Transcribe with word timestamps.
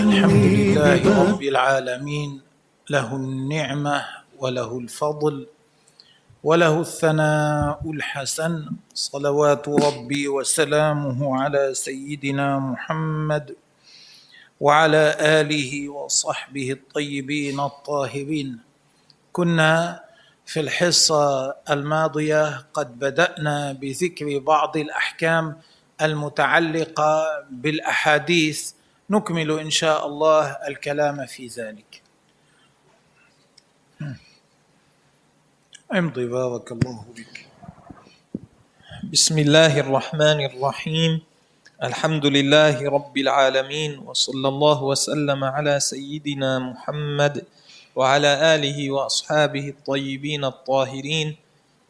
الحمد 0.00 0.44
لله 0.58 1.02
رب 1.30 1.42
العالمين. 1.42 2.40
له 2.90 3.16
النعمة 3.16 4.04
وله 4.38 4.78
الفضل 4.78 5.46
وله 6.42 6.80
الثناء 6.80 7.80
الحسن. 7.90 8.54
صلوات 8.94 9.68
ربي 9.68 10.28
وسلامه 10.28 11.42
على 11.42 11.74
سيدنا 11.74 12.58
محمد 12.58 13.54
وعلى 14.60 15.16
آله 15.20 15.88
وصحبه 15.88 16.72
الطيبين 16.72 17.60
الطاهرين. 17.60 18.58
كنا 19.32 20.00
في 20.46 20.60
الحصة 20.60 21.54
الماضية 21.70 22.66
قد 22.74 22.98
بدأنا 22.98 23.72
بذكر 23.72 24.38
بعض 24.38 24.76
الأحكام 24.76 25.56
المتعلقة 26.02 27.10
بالأحاديث 27.50 28.72
نكمل 29.14 29.50
إن 29.60 29.70
شاء 29.70 30.06
الله 30.06 30.44
الكلام 30.68 31.26
في 31.26 31.46
ذلك. 31.46 32.02
امضي 35.94 36.26
بارك 36.26 36.66
الله 36.72 37.04
بك 37.16 37.34
بسم 39.12 39.38
الله 39.38 39.72
الرحمن 39.80 40.38
الرحيم. 40.50 41.12
الحمد 41.82 42.26
لله 42.26 42.76
رب 42.96 43.14
العالمين 43.18 44.02
وصلى 44.02 44.48
الله 44.48 44.78
وسلم 44.82 45.40
على 45.44 45.74
سيدنا 45.80 46.58
محمد 46.58 47.46
وعلى 47.94 48.30
آله 48.54 48.78
وأصحابه 48.90 49.64
الطيبين 49.68 50.42
الطاهرين. 50.44 51.28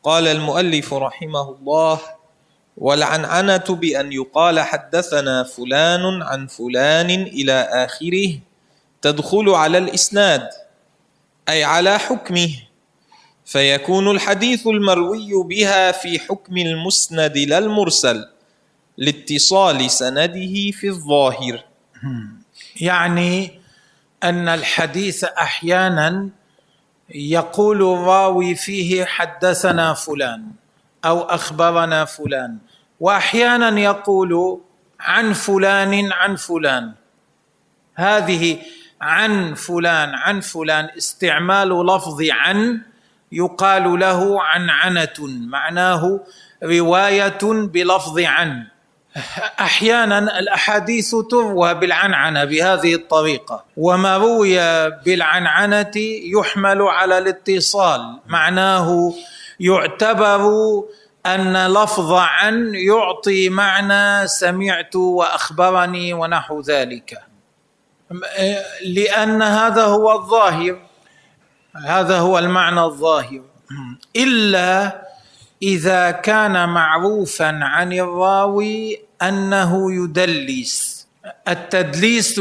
قال 0.04 0.24
المؤلف 0.28 0.88
رحمه 0.94 1.46
الله 1.56 1.96
والعنعنه 2.77 3.64
بأن 3.69 4.12
يقال 4.12 4.60
حدثنا 4.60 5.42
فلان 5.42 6.23
عن 6.23 6.46
فلان 6.46 7.10
إلى 7.10 7.52
آخره 7.52 8.38
تدخل 9.02 9.48
على 9.50 9.78
الإسناد 9.78 10.48
أي 11.48 11.64
على 11.64 11.98
حكمه 11.98 12.50
فيكون 13.44 14.11
الحديث 14.11 14.66
المروي 14.66 15.31
بها 15.48 15.92
في 15.92 16.19
حكم 16.19 16.56
المسند 16.56 17.39
لا 17.39 17.58
المرسل 17.58 18.28
لاتصال 18.98 19.91
سنده 19.91 20.70
في 20.70 20.88
الظاهر. 20.88 21.64
يعني 22.81 23.61
أن 24.22 24.48
الحديث 24.48 25.25
أحيانا 25.25 26.28
يقول 27.14 27.77
الراوي 27.83 28.55
فيه 28.55 29.05
حدثنا 29.05 29.94
فلان. 29.94 30.44
أو 31.05 31.22
أخبرنا 31.22 32.05
فلان. 32.05 32.58
وأحيانا 33.00 33.80
يقول 33.80 34.60
عن 35.00 35.33
فلان 35.33 36.12
عن 36.12 36.36
فلان. 36.36 36.92
هذه 37.94 38.58
عن 39.00 39.55
فلان 39.55 40.14
عن 40.14 40.41
فلان 40.41 40.88
استعمال 40.98 41.86
لفظ 41.86 42.22
عن 42.30 42.80
يقال 43.32 43.98
له 44.00 44.42
عنعنة 44.42 45.19
معناه 45.48 46.20
رواية 46.62 47.38
بلفظ 47.42 48.19
عن. 48.19 48.66
أحيانا 49.60 50.38
الأحاديث 50.38 51.14
تروى 51.30 51.75
بالعنعنة 51.75 52.44
بهذه 52.44 52.94
الطريقة. 52.94 53.64
وما 53.77 54.16
روي 54.16 54.58
بالعنعنة 54.91 55.92
يحمل 56.38 56.82
على 56.82 57.19
الاتصال 57.19 58.19
معناه 58.27 59.14
يعتبر 59.60 60.50
أن 61.27 61.66
لفظ 61.66 62.12
عن 62.12 62.74
يعطي 62.74 63.48
معنى 63.48 64.28
سمعت 64.28 64.97
وأخبرني 64.97 66.12
ونحو 66.12 66.60
ذلك. 66.60 67.19
لأن 68.84 69.42
هذا 69.42 69.84
هو 69.84 70.12
الظاهر. 70.12 70.80
هذا 71.86 72.19
هو 72.19 72.38
المعنى 72.38 72.80
الظاهر. 72.80 73.42
إلا 74.16 75.02
إذا 75.62 76.10
كان 76.10 76.69
معروفا 76.69 77.59
عن 77.62 77.92
الراوي 77.92 79.00
أنه 79.22 79.92
يدلس. 79.92 81.06
التدليس 81.48 82.41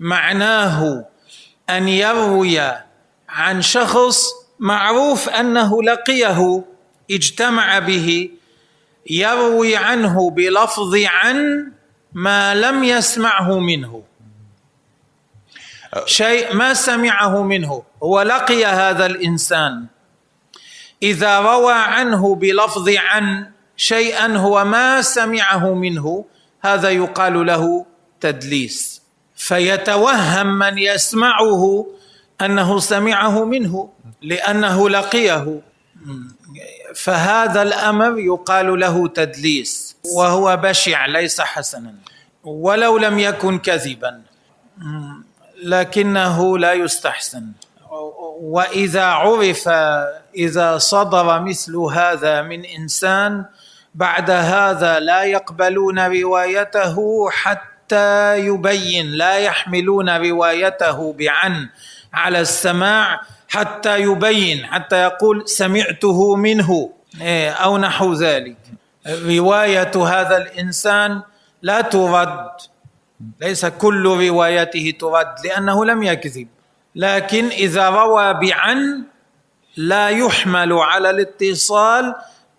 معناه 0.00 1.04
أن 1.70 1.88
يروي 1.88 2.60
عن 3.28 3.62
شخص 3.62 4.39
معروف 4.60 5.28
أنه 5.28 5.82
لقيه 5.82 6.64
اجتمع 7.10 7.78
به 7.78 8.30
يروي 9.10 9.76
عنه 9.76 10.30
بلفظ 10.30 10.94
عن 10.94 11.72
ما 12.12 12.54
لم 12.54 12.84
يسمعه 12.84 13.58
منه. 13.58 14.02
شيء 16.04 16.54
ما 16.54 16.74
سمعه 16.74 17.42
منه 17.42 17.82
هو 18.02 18.22
لقي 18.22 18.64
هذا 18.64 19.06
الإنسان. 19.06 19.86
إذا 21.02 21.40
روى 21.40 21.72
عنه 21.72 22.34
بلفظ 22.34 22.88
عن 22.88 23.50
شيئا 23.76 24.36
هو 24.36 24.64
ما 24.64 25.02
سمعه 25.02 25.74
منه 25.74 26.24
هذا 26.60 26.90
يقال 26.90 27.46
له 27.46 27.86
تدليس. 28.20 29.02
فيتوهم 29.36 30.58
من 30.58 30.78
يسمعه 30.78 31.86
أنه 32.42 32.78
سمعه 32.78 33.44
منه 33.44 33.88
لأنه 34.22 34.88
لقيه. 34.88 35.60
فهذا 36.94 37.62
الأمر 37.62 38.18
يقال 38.18 38.80
له 38.80 39.08
تدليس 39.08 39.96
وهو 40.16 40.56
بشع 40.56 41.06
ليس 41.06 41.40
حسنا. 41.40 41.94
ولو 42.44 42.98
لم 42.98 43.18
يكن 43.18 43.58
كذبا. 43.58 44.22
لكنه 45.62 46.58
لا 46.58 46.72
يستحسن. 46.72 47.46
وإذا 48.40 49.04
عرف 49.04 49.68
إذا 50.36 50.78
صدر 50.78 51.40
مثل 51.40 51.76
هذا 51.76 52.42
من 52.42 52.64
إنسان 52.64 53.44
بعد 53.94 54.30
هذا 54.30 54.98
لا 54.98 55.22
يقبلون 55.22 55.98
روايته 55.98 57.30
حتى 57.30 58.38
يبين 58.38 59.06
لا 59.06 59.38
يحملون 59.38 60.08
روايته 60.16 61.12
بعن. 61.12 61.68
على 62.14 62.40
السماع 62.40 63.20
حتى 63.48 64.00
يبين 64.00 64.66
حتى 64.66 65.02
يقول 65.02 65.48
سمعته 65.48 66.36
منه. 66.36 66.92
إيه، 67.20 67.50
أو 67.50 67.78
نحو 67.78 68.12
ذلك. 68.12 68.56
رواية 69.06 69.90
هذا 69.96 70.36
الإنسان 70.36 71.22
لا 71.62 71.80
ترد. 71.80 72.50
ليس 73.40 73.66
كل 73.66 74.06
روايته 74.06 74.94
ترد 75.00 75.34
لأنه 75.44 75.84
لم 75.84 76.02
يكذب. 76.02 76.48
لكن 76.94 77.48
إذا 77.48 77.88
روى 77.88 78.34
بعن 78.34 79.04
لا 79.76 80.08
يحمل 80.08 80.72
على 80.72 81.10
الاتصال 81.10 82.14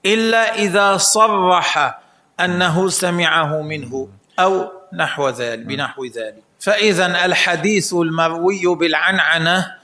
إلا 0.06 0.56
إذا 0.56 0.98
صرح 0.98 2.02
أنه 2.40 2.90
سمعه 2.90 3.62
منه 3.62 4.10
أو 4.40 4.72
نحو 4.94 5.30
ذلك 5.30 5.66
بنحو 5.66 6.06
ذلك. 6.06 6.44
فإذا 6.62 7.26
الحديث 7.26 7.94
المروي 7.94 8.76
بالعنعنة 8.76 9.76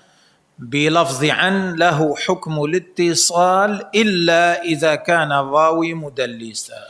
بلفظ 0.60 1.26
عن 1.26 1.76
له 1.76 2.16
حكم 2.16 2.64
الاتصال 2.64 3.86
إلا 3.96 4.64
إذا 4.64 4.96
كان 4.96 5.32
الراوي 5.32 5.94
مدلسا. 5.94 6.82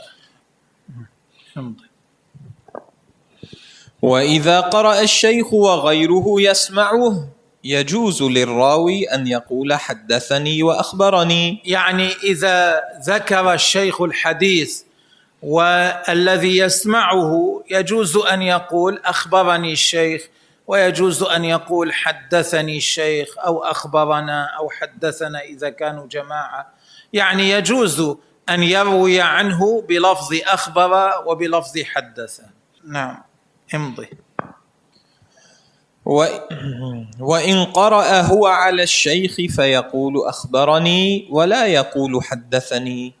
وإذا 4.02 4.60
قرأ 4.60 5.00
الشيخ 5.00 5.52
وغيره 5.52 6.24
يسمعه 6.38 7.28
يجوز 7.64 8.22
للراوي 8.22 9.04
أن 9.14 9.26
يقول 9.26 9.74
حدثني 9.74 10.62
وأخبرني. 10.62 11.62
يعني 11.64 12.08
إذا 12.24 12.80
ذكر 13.04 13.52
الشيخ 13.52 14.02
الحديث 14.02 14.87
والذي 15.42 16.58
يسمعه 16.58 17.62
يجوز 17.70 18.16
أن 18.16 18.42
يقول 18.42 19.00
أخبرني 19.04 19.72
الشيخ 19.72 20.28
ويجوز 20.66 21.22
أن 21.22 21.44
يقول 21.44 21.92
حدثني 21.92 22.76
الشيخ 22.76 23.28
أو 23.38 23.64
أخبرنا 23.64 24.44
أو 24.58 24.70
حدثنا 24.70 25.40
إذا 25.40 25.68
كانوا 25.70 26.06
جماعة. 26.06 26.72
يعني 27.12 27.50
يجوز 27.50 28.16
أن 28.48 28.62
يروي 28.62 29.20
عنه 29.20 29.82
بلفظ 29.88 30.34
أخبر 30.46 31.12
وبلفظ 31.26 31.78
حدث. 31.84 32.40
نعم 32.84 33.22
امضي. 33.74 34.08
وإن 37.20 37.64
قرأ 37.64 38.20
هو 38.20 38.46
على 38.46 38.82
الشيخ 38.82 39.36
فيقول 39.56 40.26
أخبرني 40.26 41.28
ولا 41.30 41.66
يقول 41.66 42.24
حدثني. 42.24 43.17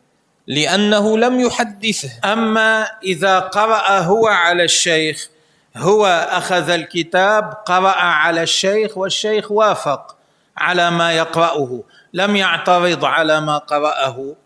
لأنه 0.48 1.18
لم 1.18 1.40
يحدثه. 1.40 2.32
أما 2.32 2.86
إذا 3.02 3.38
قرأ 3.38 3.98
هو 3.98 4.26
على 4.26 4.64
الشيخ 4.64 5.28
هو 5.76 6.06
أخذ 6.30 6.70
الكتاب 6.70 7.52
قرأ 7.66 7.96
على 7.96 8.42
الشيخ 8.42 8.98
والشيخ 8.98 9.52
وافق 9.52 10.16
على 10.56 10.90
ما 10.90 11.12
يقرأه. 11.12 11.82
لم 12.12 12.36
يعترض 12.36 13.04
على 13.04 13.40
ما 13.40 13.58
قرأه. 13.58 14.36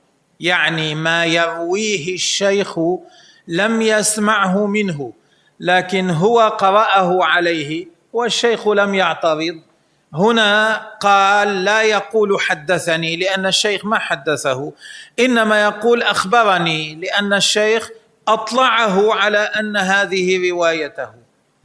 يعني 0.40 0.94
ما 0.94 1.24
يرويه 1.24 2.14
الشيخ 2.14 2.78
لم 3.48 3.82
يسمعه 3.82 4.66
منه 4.66 5.12
لكن 5.60 6.10
هو 6.10 6.40
قرأه 6.40 7.24
عليه 7.24 7.86
والشيخ 8.12 8.68
لم 8.68 8.94
يعترض. 8.94 9.60
هنا 10.14 10.76
قال 11.00 11.64
لا 11.64 11.82
يقول 11.82 12.40
حدثني 12.40 13.16
لأن 13.16 13.46
الشيخ 13.46 13.84
ما 13.84 13.98
حدثه 13.98 14.72
إنما 15.18 15.62
يقول 15.62 16.02
أخبرني 16.02 16.94
لأن 16.94 17.32
الشيخ 17.32 17.90
أطلعه 18.28 19.14
على 19.14 19.38
أن 19.38 19.76
هذه 19.76 20.50
روايته 20.50 21.08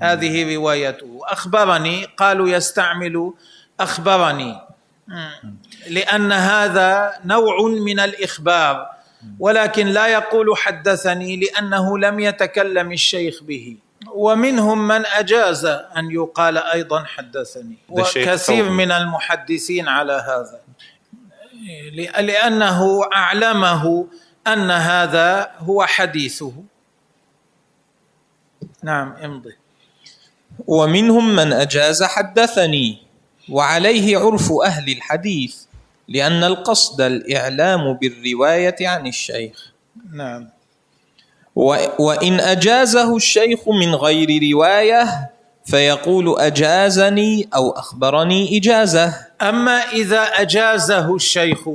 هذه 0.01 0.55
روايته. 0.55 1.19
أخبرني 1.23 2.05
قالوا 2.05 2.49
يستعمل 2.49 3.33
أخبرني. 3.79 4.61
لأن 5.89 6.31
هذا 6.31 7.13
نوع 7.25 7.61
من 7.61 7.99
الإخبار 7.99 8.89
ولكن 9.39 9.87
لا 9.87 10.07
يقول 10.07 10.57
حدثني 10.57 11.35
لأنه 11.35 11.97
لم 11.97 12.19
يتكلم 12.19 12.91
الشيخ 12.91 13.43
به. 13.43 13.77
ومنهم 14.13 14.87
من 14.87 15.05
أجاز 15.05 15.65
أن 15.65 16.11
يقال 16.11 16.57
أيضا 16.57 17.03
حدثني. 17.03 17.77
وكثير 17.89 18.69
من 18.69 18.91
المحدثين 18.91 19.87
على 19.87 20.13
هذا. 20.13 20.59
لأنه 22.21 23.03
أعلمه 23.13 24.07
أن 24.47 24.71
هذا 24.71 25.51
هو 25.57 25.85
حديثه. 25.85 26.53
نعم 28.83 29.13
امضي. 29.23 29.55
ومنهم 30.67 31.35
من 31.35 31.53
أجاز 31.53 32.03
حدثني. 32.03 33.07
وعليه 33.49 34.17
عرف 34.17 34.51
أهل 34.51 34.91
الحديث 34.91 35.55
لأن 36.07 36.43
القصد 36.43 37.01
الإعلام 37.01 37.93
بالرواية 37.93 38.87
عن 38.87 39.07
الشيخ. 39.07 39.71
نعم. 40.13 40.49
وإن 41.99 42.39
أجازه 42.39 43.15
الشيخ 43.15 43.59
من 43.69 43.95
غير 43.95 44.53
رواية 44.53 45.29
فيقول 45.65 46.39
أجازني 46.39 47.49
أو 47.55 47.71
أخبرني 47.71 48.57
إجازة. 48.57 49.27
أما 49.41 49.77
إذا 49.77 50.21
أجازه 50.21 51.15
الشيخ 51.15 51.69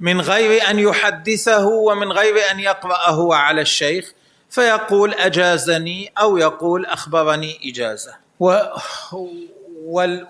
من 0.00 0.20
غير 0.20 0.70
أن 0.70 0.78
يحدثه 0.78 1.66
ومن 1.66 2.12
غير 2.12 2.34
أن 2.50 2.60
يقرأه 2.60 3.34
على 3.34 3.60
الشيخ 3.60 4.12
فيقول 4.50 5.14
أجازني 5.14 6.12
أو 6.20 6.36
يقول 6.36 6.86
أخبرني 6.86 7.58
إجازة. 7.64 8.14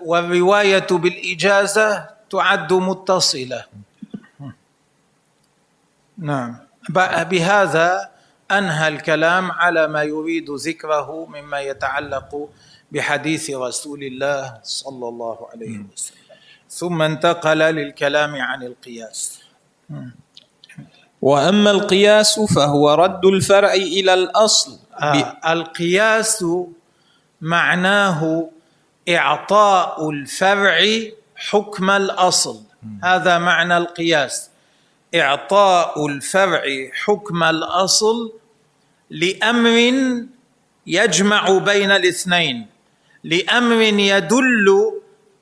والرواية 0.05 0.87
بالإجازة 0.91 2.05
تعد 2.29 2.73
متصلة. 2.73 3.63
نعم. 6.17 6.55
بهذا 7.29 8.16
أنهى 8.51 8.87
الكلام 8.87 9.51
على 9.51 9.87
ما 9.87 10.03
يريد 10.03 10.49
ذكره 10.49 11.25
مما 11.25 11.59
يتعلق 11.59 12.49
بحديث 12.91 13.49
رسول 13.49 14.03
الله 14.03 14.59
صلى 14.63 15.07
الله 15.07 15.37
عليه 15.53 15.77
وسلم. 15.93 16.17
ثم 16.69 17.01
انتقل 17.01 17.57
للكلام 17.57 18.35
عن 18.35 18.63
القياس. 18.63 19.39
وأما 21.21 21.71
القياس 21.71 22.39
فهو 22.39 22.93
رد 22.93 23.25
الفرع 23.25 23.73
إلى 23.73 24.13
الأصل. 24.13 24.79
آه 25.01 25.37
القياس 25.51 26.45
معناه 27.41 28.49
إعطاء 29.09 30.09
الفرع 30.09 30.79
حكم 31.35 31.89
الأصل. 31.89 32.63
هذا 33.03 33.37
معنى 33.37 33.77
القياس. 33.77 34.49
إعطاء 35.15 36.05
الفرع 36.07 36.63
حكم 37.05 37.43
الأصل 37.43 38.33
لأمر 39.09 39.93
يجمع 40.87 41.57
بين 41.57 41.91
الاثنين 41.91 42.67
لأمر 43.23 43.81
يدل 43.81 44.91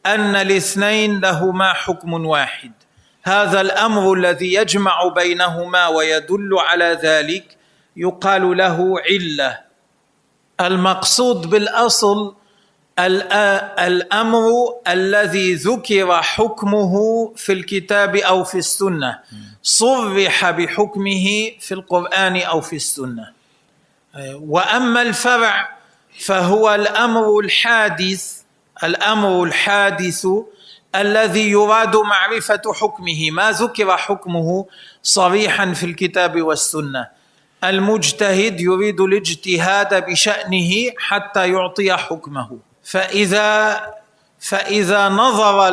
أن 0.05 0.35
الاثنين 0.35 1.19
لهما 1.19 1.73
حكم 1.73 2.13
واحد. 2.25 2.71
هذا 3.23 3.61
الأمر 3.61 4.13
الذي 4.13 4.53
يجمع 4.53 5.07
بينهما 5.07 5.87
ويدل 5.87 6.49
على 6.59 6.99
ذلك 7.03 7.57
يقال 7.97 8.57
له 8.57 8.95
علة. 9.09 9.59
المقصود 10.61 11.49
بالأصل 11.49 12.35
الأمر 12.99 14.43
الذي 14.87 15.53
ذكر 15.55 16.21
حكمه 16.21 16.93
في 17.35 17.53
الكتاب 17.53 18.15
أو 18.15 18.43
في 18.43 18.57
السنة. 18.57 19.19
صرح 19.65 20.49
بحكمه 20.49 21.51
في 21.59 21.71
القران 21.71 22.41
أو 22.41 22.61
في 22.61 22.75
السنة. 22.75 23.33
واما 24.33 25.01
الفرع 25.01 25.77
فهو 26.19 26.75
الامر 26.75 27.39
الحادث 27.39 28.41
الامر 28.83 29.43
الحادث 29.43 30.27
الذي 30.95 31.49
يراد 31.49 31.95
معرفه 31.95 32.61
حكمه. 32.73 33.31
ما 33.31 33.51
ذكر 33.51 33.97
حكمه 33.97 34.65
صريحا 35.03 35.73
في 35.73 35.85
الكتاب 35.85 36.41
والسنة. 36.41 37.07
المجتهد 37.63 38.61
يريد 38.61 39.01
الاجتهاد 39.01 40.05
بشانه 40.05 40.91
حتى 40.97 41.49
يعطي 41.51 41.93
حكمه. 41.93 42.57
فاذا 42.83 43.81
فاذا 44.39 45.09
نظر 45.09 45.67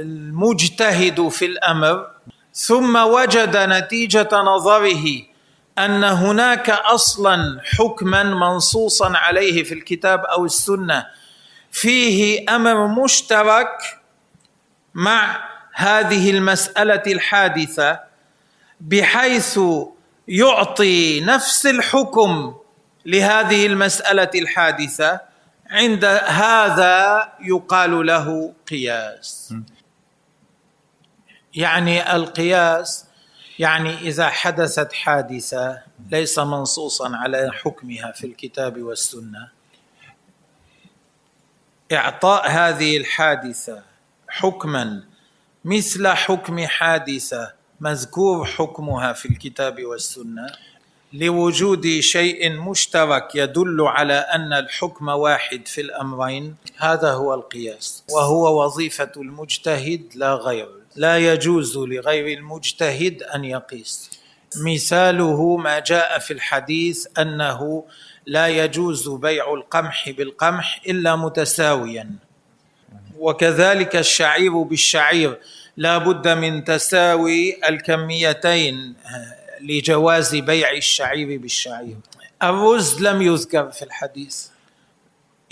المجتهد 0.00 1.28
في 1.28 1.46
الامر 1.46 2.17
ثم 2.58 2.96
وجد 2.96 3.56
نتيجة 3.56 4.28
نظره 4.32 5.04
أن 5.78 6.04
هناك 6.04 6.70
أصلا 6.70 7.60
حكما 7.64 8.22
منصوصا 8.22 9.16
عليه 9.16 9.64
في 9.64 9.74
الكتاب 9.74 10.24
أو 10.24 10.44
السنة. 10.44 11.06
فيه 11.70 12.44
أمر 12.48 12.86
مشترك 12.86 14.00
مع 14.94 15.48
هذه 15.72 16.30
المسألة 16.30 17.02
الحادثة 17.06 18.00
بحيث 18.80 19.60
يعطي 20.28 21.20
نفس 21.20 21.66
الحكم 21.66 22.54
لهذه 23.06 23.66
المسألة 23.66 24.30
الحادثة. 24.34 25.20
عند 25.70 26.04
هذا 26.26 27.28
يقال 27.40 28.06
له 28.06 28.52
قياس. 28.70 29.54
يعني 31.58 32.16
القياس 32.16 33.04
يعني 33.58 33.94
إذا 33.94 34.28
حدثت 34.28 34.92
حادثة 34.92 35.82
ليس 36.10 36.38
منصوصا 36.38 37.16
على 37.16 37.50
حكمها 37.52 38.12
في 38.12 38.26
الكتاب 38.26 38.82
والسنة. 38.82 39.48
إعطاء 41.92 42.50
هذه 42.50 42.96
الحادثة 42.96 43.82
حكما 44.28 45.04
مثل 45.64 46.08
حكم 46.08 46.66
حادثة 46.66 47.52
مذكور 47.80 48.46
حكمها 48.46 49.12
في 49.12 49.28
الكتاب 49.28 49.84
والسنة. 49.84 50.46
لوجود 51.12 51.86
شيء 52.00 52.52
مشترك 52.52 53.34
يدل 53.34 53.80
على 53.80 54.14
أن 54.14 54.52
الحكم 54.52 55.08
واحد 55.08 55.68
في 55.68 55.80
الأمرين 55.80 56.56
هذا 56.76 57.12
هو 57.12 57.34
القياس. 57.34 58.04
وهو 58.10 58.64
وظيفة 58.64 59.12
المجتهد 59.16 60.12
لا 60.14 60.34
غير 60.34 60.77
لا 60.98 61.18
يجوز 61.18 61.78
لغير 61.78 62.38
المجتهد 62.38 63.22
أن 63.22 63.44
يقيس. 63.44 64.10
مثاله 64.56 65.56
ما 65.56 65.78
جاء 65.78 66.18
في 66.18 66.32
الحديث 66.32 67.06
أنه 67.18 67.84
لا 68.26 68.48
يجوز 68.48 69.08
بيع 69.08 69.54
القمح 69.54 70.10
بالقمح 70.10 70.80
إلا 70.86 71.16
متساويا. 71.16 72.10
وكذلك 73.18 73.96
الشعير 73.96 74.62
بالشعير 74.62 75.38
لا 75.76 75.98
بد 75.98 76.28
من 76.28 76.64
تساوي 76.64 77.68
الكميتين 77.68 78.94
لجواز 79.60 80.36
بيع 80.36 80.72
الشعير 80.72 81.38
بالشعير. 81.38 81.96
الرز 82.42 83.02
لم 83.02 83.22
يذكر 83.22 83.70
في 83.70 83.82
الحديث. 83.82 84.46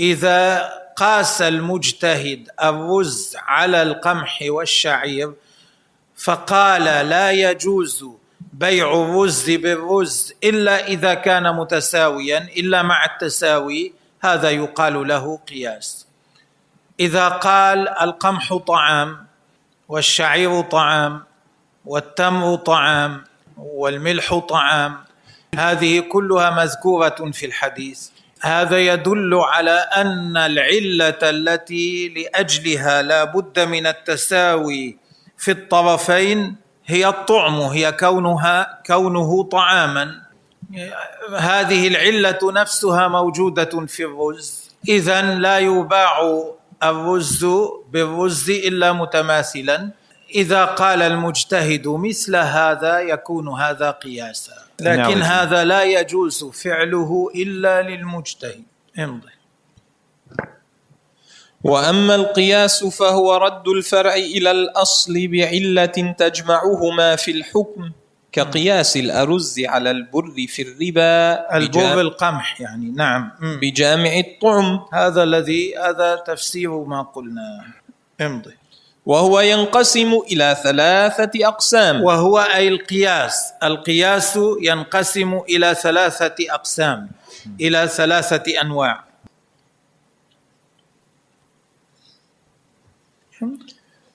إذا 0.00 0.70
قاس 0.96 1.42
المجتهد 1.42 2.48
الرز 2.62 3.36
على 3.36 3.82
القمح 3.82 4.38
والشعير 4.42 5.32
فقال 6.16 6.84
لا 6.84 7.30
يجوز 7.30 8.04
بيع 8.52 8.92
الرز 8.92 9.50
بالرز 9.50 10.32
إلا 10.44 10.86
إذا 10.86 11.14
كان 11.14 11.56
متساويا 11.56 12.38
إلا 12.38 12.82
مع 12.82 13.04
التساوي 13.04 13.92
هذا 14.20 14.50
يقال 14.50 15.08
له 15.08 15.36
قياس. 15.36 16.06
إذا 17.00 17.28
قال 17.28 17.88
القمح 17.88 18.56
طعام 18.56 19.26
والشعير 19.88 20.60
طعام 20.60 21.24
والتمر 21.84 22.56
طعام 22.56 23.24
والملح 23.58 24.34
طعام 24.38 24.96
هذه 25.54 26.00
كلها 26.00 26.50
مذكورة 26.50 27.30
في 27.32 27.46
الحديث. 27.46 28.08
هذا 28.42 28.78
يدل 28.78 29.34
على 29.34 29.70
أن 29.96 30.36
العلة 30.36 31.18
التي 31.22 32.08
لأجلها 32.08 33.02
لا 33.02 33.24
بد 33.24 33.60
من 33.60 33.86
التساوي 33.86 34.98
في 35.38 35.50
الطرفين 35.50 36.56
هي 36.86 37.08
الطعم 37.08 37.60
هي 37.60 37.92
كونها 37.92 38.80
كونه 38.86 39.42
طعاما. 39.42 40.22
هذه 41.38 41.88
العلة 41.88 42.38
نفسها 42.42 43.08
موجودة 43.08 43.86
في 43.86 44.04
الرز. 44.04 44.70
اذا 44.88 45.22
لا 45.22 45.58
يباع 45.58 46.42
الرز 46.82 47.46
بالرز 47.90 48.50
إلا 48.50 48.92
متماثلا. 48.92 49.90
إذا 50.34 50.64
قال 50.64 51.02
المجتهد 51.02 51.88
مثل 51.88 52.36
هذا 52.36 52.98
يكون 53.00 53.48
هذا 53.48 53.90
قياسا. 53.90 54.65
لكن. 54.80 55.22
هذا 55.22 55.64
لا 55.64 55.82
يجوز 55.82 56.44
فعله 56.44 57.30
إلا 57.34 57.82
للمجتهد. 57.82 58.64
امضي 58.98 59.36
وأما 61.64 62.14
القياس 62.14 62.84
فهو 62.84 63.36
رد 63.36 63.68
الفرع 63.68 64.14
إلى 64.14 64.50
الأصل 64.50 65.28
بعلة 65.28 66.14
تجمعهما 66.18 67.16
في 67.16 67.30
الحكم 67.30 67.90
كقياس 68.32 68.96
الأرز 68.96 69.60
على 69.60 69.90
البر 69.90 70.34
في 70.48 70.62
الربا 70.62 71.56
البر 71.56 72.00
القمح 72.00 72.60
يعني 72.60 72.90
نعم. 72.90 73.30
بجامع 73.62 74.18
الطعم. 74.18 74.80
هذا 74.92 75.22
الذي 75.22 75.78
هذا 75.78 76.16
تفسير 76.16 76.84
ما 76.84 77.02
قلنا. 77.02 77.64
امضي 78.20 78.54
وهو 79.06 79.40
ينقسم 79.40 80.18
إلى 80.32 80.56
ثلاثة 80.62 81.30
أقسام. 81.48 82.02
وهو 82.02 82.38
أي 82.38 82.68
القياس. 82.68 83.52
القياس 83.62 84.38
ينقسم 84.62 85.40
إلى 85.48 85.74
ثلاثة 85.74 86.34
أقسام 86.50 87.10
إلى 87.60 87.88
ثلاثة 87.88 88.60
أنواع. 88.60 89.04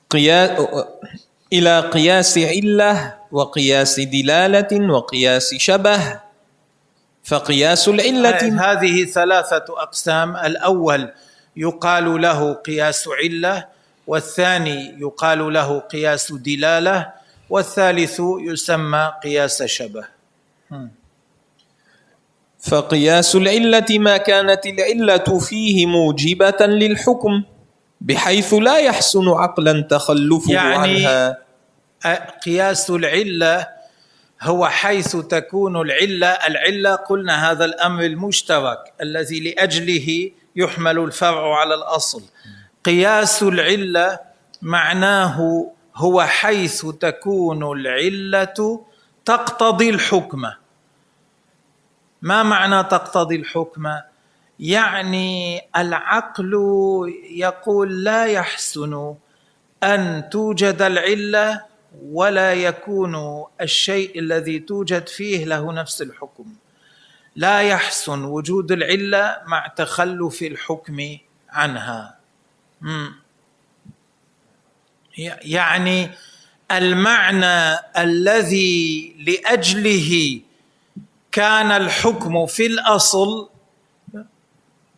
قياس 0.10 0.60
إلى 1.54 1.80
قياس 1.80 2.38
علة 2.38 3.16
وقياس 3.32 4.00
دلالة 4.00 4.94
وقياس 4.94 5.56
شبه. 5.56 6.20
فقياس 7.24 7.88
العلة 7.88 8.42
هذه 8.72 9.06
ثلاثة 9.06 9.66
أقسام. 9.70 10.36
الأول 10.36 11.12
يقال 11.56 12.22
له 12.22 12.54
قياس 12.54 13.08
علة 13.08 13.71
والثاني 14.08 14.96
يقال 15.00 15.54
له 15.54 15.80
قياس 15.80 16.32
دلالة 16.32 17.14
والثالث 17.50 18.22
يسمى 18.40 19.12
قياس 19.24 19.64
شبه. 19.64 20.04
فقياس 22.60 23.36
العلة 23.36 23.86
ما 23.90 24.18
كانت 24.18 24.66
العلة 24.66 25.40
فيه 25.40 25.86
موجبة 25.86 26.66
للحكم 26.66 27.44
بحيث 28.02 28.54
لا 28.54 28.78
يحسن 28.80 29.28
عقلا 29.30 29.82
تخلفه 29.82 30.54
يعني 30.54 31.08
عنها. 31.08 31.38
قياس 32.46 32.90
العلة 32.90 33.68
هو 34.42 34.68
حيث 34.68 35.16
تكون 35.16 35.82
العلة 35.82 36.28
العلة 36.28 36.96
قلنا 36.96 37.52
هذا 37.52 37.66
الأمر 37.66 38.04
المشترك 38.04 38.94
الذي 39.02 39.40
لأجله 39.40 40.32
يحمل 40.56 41.00
الفرع 41.00 41.56
على 41.60 41.76
الأصل. 41.76 42.24
قياس 42.86 43.44
العلة 43.44 44.20
معناه 44.62 45.68
هو 45.96 46.22
حيث 46.22 46.86
تكون 46.86 47.80
العلة 47.80 48.82
تقتضي 49.26 49.90
الحكم. 49.90 50.42
ما 52.22 52.44
معنى 52.44 52.84
تقتضي 52.84 53.36
الحكم؟ 53.36 53.90
يعني 54.60 55.62
العقل 55.78 56.54
يقول 57.32 58.04
لا 58.04 58.26
يحسن 58.26 59.16
أن 59.84 60.30
توجد 60.32 60.82
العلة 60.82 61.66
ولا 62.04 62.54
يكون 62.54 63.46
الشيء 63.62 64.20
الذي 64.20 64.60
توجد 64.60 65.08
فيه 65.08 65.46
له 65.46 65.74
نفس 65.74 66.02
الحكم. 66.02 66.46
لا 67.36 67.62
يحسن 67.62 68.24
وجود 68.24 68.72
العلة 68.72 69.38
مع 69.46 69.68
تخلف 69.68 70.42
الحكم 70.42 71.18
عنها. 71.50 72.21
يعني 75.42 76.12
المعنى 76.72 77.80
الذي 77.98 79.16
لأجله 79.28 80.42
كان 81.32 81.72
الحكم 81.72 82.46
في 82.46 82.66
الأصل 82.66 83.50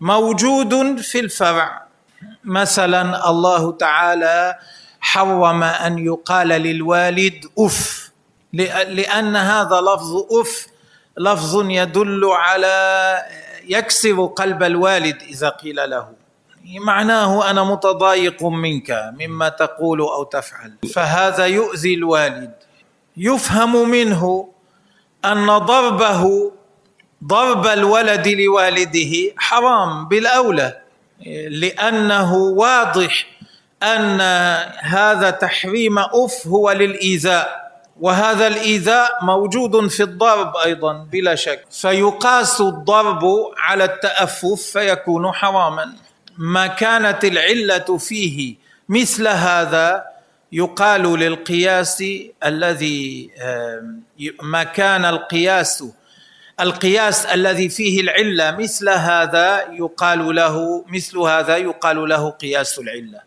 موجود 0.01 1.01
في 1.01 1.19
الفرع. 1.19 1.83
مثلا 2.43 3.29
الله 3.29 3.71
تعالى 3.71 4.59
حرم 4.99 5.63
أن 5.63 5.97
يقال 5.99 6.47
للوالد 6.47 7.45
أف 7.59 8.11
لأن 8.53 9.35
هذا 9.35 9.81
لفظ 9.81 10.15
أف 10.41 10.67
لفظ 11.17 11.69
يدل 11.69 12.25
على 12.25 13.17
يكسر 13.67 14.25
قلب 14.25 14.63
الوالد 14.63 15.21
إذا 15.21 15.49
قيل 15.49 15.89
له. 15.89 16.22
معناه 16.63 17.49
أنا 17.49 17.63
متضايق 17.63 18.43
منك 18.43 19.11
مما 19.19 19.49
تقول 19.49 20.01
أو 20.01 20.23
تفعل. 20.23 20.73
فهذا 20.93 21.45
يؤذي 21.45 21.93
الوالد. 21.93 22.53
يفهم 23.17 23.89
منه 23.89 24.49
أن 25.25 25.57
ضربه 25.57 26.51
ضرب 27.23 27.67
الولد 27.67 28.27
لوالده 28.27 29.33
حرام 29.37 30.07
بالأولى 30.07 30.79
لأنه 31.49 32.33
واضح 32.35 33.25
أن 33.83 34.21
هذا 34.79 35.29
تحريم 35.29 35.99
أف 35.99 36.47
هو 36.47 36.71
للإيذاء 36.71 37.63
وهذا 38.01 38.47
الإيذاء 38.47 39.25
موجود 39.25 39.87
في 39.87 40.03
الضرب 40.03 40.57
أيضا 40.65 40.93
بلا 41.11 41.35
شك. 41.35 41.65
فيقاس 41.71 42.61
الضرب 42.61 43.23
على 43.57 43.83
التأفف 43.83 44.61
فيكون 44.73 45.31
حراما. 45.31 45.93
ما 46.37 46.67
كانت 46.67 47.25
العلة 47.25 47.97
فيه 47.97 48.55
مثل 48.89 49.27
هذا 49.27 50.05
يقال 50.51 51.01
للقياس 51.19 52.03
الذي 52.45 53.31
ما 54.41 54.63
كان 54.63 55.05
القياس 55.05 55.83
القياس 56.59 57.25
الذي 57.25 57.69
فيه 57.69 58.01
العلة 58.01 58.51
مثل 58.51 58.89
هذا 58.89 59.71
يقال 59.71 60.35
له 60.35 60.85
مثل 60.87 61.17
هذا 61.17 61.57
يقال 61.57 62.09
له 62.09 62.29
قياس 62.29 62.79
العلة. 62.79 63.21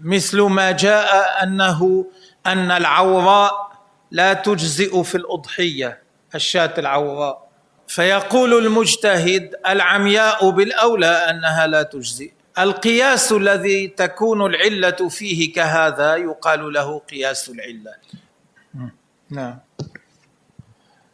مثل 0.00 0.40
ما 0.40 0.70
جاء 0.70 1.42
أنه 1.42 2.06
أن 2.46 2.70
العوراء 2.70 3.72
لا 4.10 4.32
تجزئ 4.32 5.02
في 5.02 5.14
الأضحية. 5.14 6.05
الشاة 6.34 6.74
العوراء 6.78 7.46
فيقول 7.88 8.66
المجتهد 8.66 9.54
العمياء 9.68 10.50
بالأولى 10.50 11.06
أنها 11.06 11.66
لا 11.66 11.82
تجزئ. 11.82 12.30
القياس 12.58 13.32
الذي 13.32 13.88
تكون 13.88 14.46
العلة 14.46 15.08
فيه 15.08 15.52
كهذا 15.52 16.16
يقال 16.16 16.72
له 16.72 16.98
قياس 16.98 17.50
العلة. 17.50 17.94
نعم. 19.30 19.58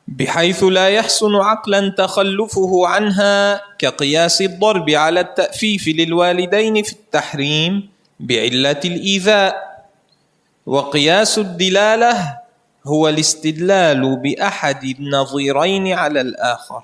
بحيث 0.08 0.64
لا 0.64 0.88
يحسن 0.88 1.34
عقلا 1.34 1.88
تخلفه 1.98 2.86
عنها 2.86 3.62
كقياس 3.78 4.42
الضرب 4.42 4.90
على 4.90 5.20
التأفيف 5.20 5.88
للوالدين 5.88 6.82
في 6.82 6.92
التحريم 6.92 7.90
بعلة 8.20 8.80
الإيذاء. 8.84 9.72
وقياس 10.66 11.38
الدلالة 11.38 12.41
هو 12.86 13.08
الاستدلال 13.08 14.16
بأحد 14.16 14.84
النظيرين 14.84 15.92
على 15.92 16.20
الآخر. 16.20 16.82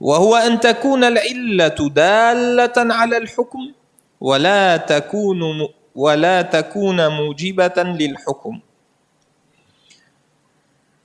وهو 0.00 0.36
أن 0.36 0.60
تكون 0.60 1.04
العلة 1.04 1.88
دالة 1.94 2.94
على 2.94 3.16
الحكم 3.16 3.72
ولا 4.20 4.76
تكون 4.76 5.68
ولا 5.94 6.42
تكون 6.42 7.08
موجبة 7.08 7.82
للحكم. 7.82 8.60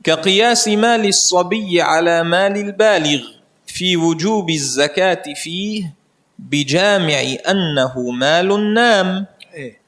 كقياس 0.03 0.67
مال 0.67 1.05
الصبي 1.07 1.81
على 1.81 2.23
مال 2.23 2.57
البالغ 2.57 3.21
في 3.67 3.97
وجوب 3.97 4.49
الزكاة 4.49 5.23
فيه 5.35 5.93
بجامع 6.39 7.21
أنه 7.49 8.11
مال 8.11 8.73
نام. 8.73 9.25
إيه. 9.53 9.86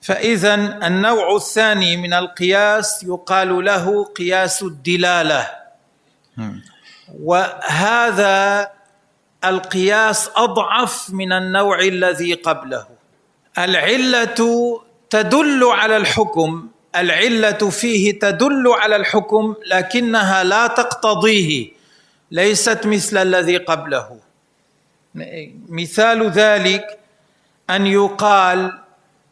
فإذا 0.00 0.54
النوع 0.86 1.36
الثاني 1.36 1.96
من 1.96 2.12
القياس 2.12 3.04
يقال 3.04 3.64
له 3.64 4.04
قياس 4.04 4.62
الدلالة. 4.62 5.50
وهذا 7.20 8.70
القياس 9.44 10.30
أضعف 10.36 11.10
من 11.10 11.32
النوع 11.32 11.80
الذي 11.80 12.34
قبله. 12.34 12.86
العلة 13.58 14.40
تدل 15.10 15.64
على 15.64 15.96
الحكم 15.96 16.68
العلة 16.96 17.70
فيه 17.70 18.18
تدل 18.18 18.68
على 18.68 18.96
الحكم 18.96 19.54
لكنها 19.66 20.44
لا 20.44 20.66
تقتضيه 20.66 21.68
ليست 22.30 22.86
مثل 22.86 23.16
الذي 23.16 23.56
قبله. 23.56 24.18
مثال 25.68 26.30
ذلك 26.30 26.98
أن 27.70 27.86
يقال 27.86 28.79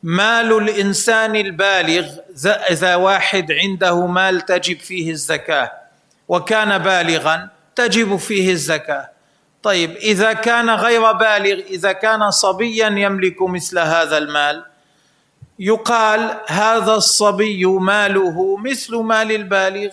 مال 0.03 0.53
الإنسان 0.53 1.37
البالغ 1.37 2.07
إذا 2.71 2.95
واحد 2.95 3.53
عنده 3.53 4.07
مال 4.07 4.41
تجب 4.41 4.79
فيه 4.79 5.11
الزكاة 5.11 5.73
وكان 6.29 6.79
بالغا 6.79 7.49
تجب 7.77 8.17
فيه 8.17 8.53
الزكاة. 8.53 9.11
طيب 9.63 9.97
إذا 9.97 10.33
كان 10.33 10.71
غير 10.71 11.13
بالغ 11.13 11.59
إذا 11.71 11.93
كان 11.93 12.31
صبيا 12.31 12.87
يملك 12.87 13.43
مثل 13.43 13.79
هذا 13.79 14.19
المال 14.19 14.65
يقال 15.59 16.37
هذا 16.47 16.95
الصبي 16.95 17.65
ماله 17.67 18.57
مثل 18.57 18.97
مال 18.97 19.33
البالغ. 19.33 19.91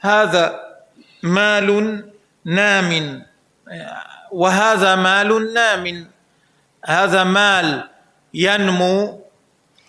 هذا 0.00 0.60
مال 1.22 2.04
نام 2.44 3.22
وهذا 4.32 4.94
مال 4.94 5.54
نام. 5.54 6.10
هذا 6.84 7.24
مال 7.24 7.88
ينمو 8.34 9.23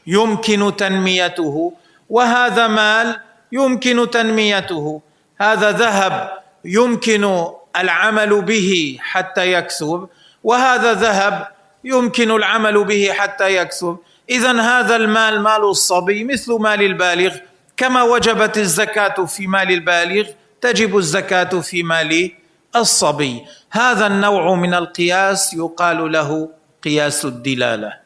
يمكن 0.07 0.75
تنميته 0.77 1.73
وهذا 2.09 2.67
مال 2.67 3.19
يمكن 3.51 4.09
تنميته. 4.09 5.01
هذا 5.41 5.71
ذهب 5.71 6.31
يمكن 6.65 7.45
العمل 7.75 8.41
به 8.41 8.97
حتى 9.01 9.53
يكسب 9.53 10.07
وهذا 10.43 10.93
ذهب 10.93 11.47
يمكن 11.83 12.31
العمل 12.31 12.83
به 12.83 13.09
حتى 13.11 13.55
يكسب. 13.55 13.97
اذا 14.29 14.61
هذا 14.61 14.95
المال 14.95 15.41
مال 15.41 15.63
الصبي 15.63 16.23
مثل 16.23 16.53
مال 16.53 16.81
البالغ. 16.81 17.35
كما 17.77 18.03
وجبت 18.03 18.57
الزكاة 18.57 19.25
في 19.25 19.47
مال 19.47 19.71
البالغ 19.71 20.27
تجب 20.61 20.97
الزكاة 20.97 21.59
في 21.59 21.83
مال 21.83 22.31
الصبي. 22.75 23.45
هذا 23.71 24.07
النوع 24.07 24.55
من 24.55 24.73
القياس 24.73 25.53
يقال 25.53 26.11
له 26.11 26.49
قياس 26.83 27.25
الدلالة. 27.25 28.04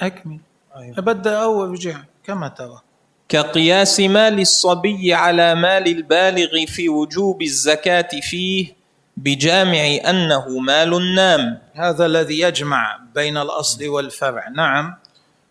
أكمل. 0.00 0.40
أبدأ 0.98 1.36
أو 1.36 1.64
رجع 1.64 1.96
كما 2.26 2.48
ترى. 2.48 2.80
كقياس 3.28 4.00
مال 4.00 4.40
الصبي 4.40 5.14
على 5.14 5.54
مال 5.54 5.86
البالغ 5.86 6.66
في 6.66 6.88
وجوب 6.88 7.42
الزكاة 7.42 8.08
فيه 8.22 8.74
بجامع 9.16 9.98
أنه 10.10 10.58
مال 10.58 11.14
نام. 11.14 11.58
هذا 11.74 12.06
الذي 12.06 12.40
يجمع 12.40 12.98
بين 13.14 13.36
الأصل 13.36 13.88
والفرع. 13.88 14.48
نعم. 14.48 14.94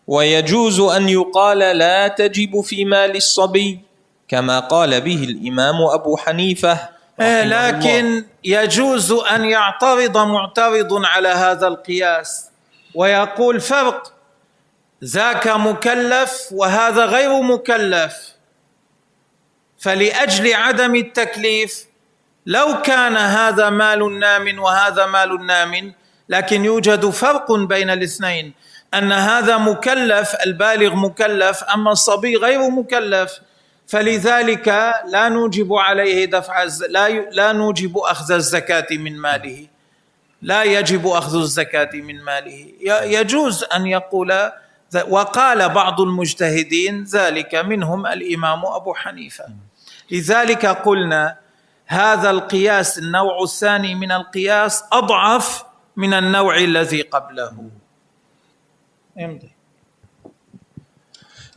ويجوز 0.06 0.80
أن 0.80 1.08
يقال 1.08 1.58
لا 1.58 2.08
تجب 2.08 2.60
في 2.60 2.84
مال 2.84 3.16
الصبي 3.16 3.80
كما 4.28 4.60
قال 4.60 5.00
به 5.00 5.24
الإمام 5.24 5.82
أبو 5.82 6.16
حنيفة 6.16 6.78
إيه، 7.20 7.44
لكن 7.44 8.06
الله. 8.06 8.24
يجوز 8.44 9.12
أن 9.12 9.44
يعترض 9.44 10.18
معترض 10.18 11.04
على 11.04 11.28
هذا 11.28 11.66
القياس. 11.66 12.49
ويقول 12.94 13.60
فرق 13.60 14.12
ذاك 15.04 15.48
مكلف 15.48 16.48
وهذا 16.52 17.04
غير 17.04 17.42
مكلف. 17.42 18.14
فلأجل 19.78 20.54
عدم 20.54 20.94
التكليف 20.94 21.84
لو 22.46 22.82
كان 22.82 23.16
هذا 23.16 23.70
مال 23.70 24.18
نام 24.18 24.58
وهذا 24.58 25.06
مال 25.06 25.46
نام 25.46 25.94
لكن 26.28 26.64
يوجد 26.64 27.10
فرق 27.10 27.52
بين 27.52 27.90
الاثنين 27.90 28.52
أن 28.94 29.12
هذا 29.12 29.58
مكلف 29.58 30.34
البالغ 30.46 30.94
مكلف 30.94 31.64
أما 31.64 31.92
الصبي 31.92 32.36
غير 32.36 32.70
مكلف. 32.70 33.40
فلذلك 33.86 34.68
لا 35.06 35.28
نوجب 35.28 35.72
عليه 35.72 36.24
دفع 36.24 36.62
لا 36.88 37.08
لا 37.08 37.52
نوجب 37.52 37.98
أخذ 37.98 38.32
الزكاة 38.32 38.86
من 38.90 39.18
ماله. 39.18 39.66
لا 40.42 40.62
يجب 40.62 41.06
أخذ 41.06 41.36
الزكاة 41.36 41.90
من 41.94 42.22
ماله. 42.24 42.72
يجوز 43.04 43.64
أن 43.64 43.86
يقول 43.86 44.50
وقال 45.08 45.68
بعض 45.68 46.00
المجتهدين 46.00 47.04
ذلك 47.04 47.54
منهم 47.54 48.06
الإمام 48.06 48.66
أبو 48.66 48.94
حنيفة. 48.94 49.44
لذلك 50.10 50.66
قلنا 50.66 51.36
هذا 51.86 52.30
القياس 52.30 52.98
النوع 52.98 53.42
الثاني 53.42 53.94
من 53.94 54.12
القياس 54.12 54.84
أضعف 54.92 55.64
من 55.96 56.14
النوع 56.14 56.56
الذي 56.56 57.02
قبله. 57.02 57.70